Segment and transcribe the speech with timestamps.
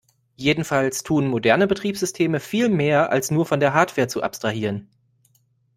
[0.35, 4.89] Jedenfalls tun moderne Betriebssysteme viel mehr, als nur von der Hardware zu abstrahieren.